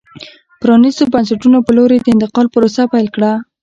[0.61, 3.31] پرانیستو بنسټونو په لور یې د انتقال پروسه پیل کړه.